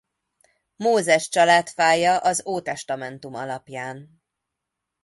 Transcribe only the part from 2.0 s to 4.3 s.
az Ótestamentum alapján.